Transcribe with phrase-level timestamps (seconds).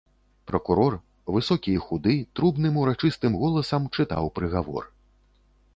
[0.51, 0.95] Пракурор,
[1.35, 4.83] высокі і худы, трубным урачыстым голасам чытаў прыгавор.